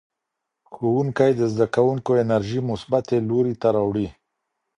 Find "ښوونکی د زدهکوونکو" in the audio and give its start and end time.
0.71-2.11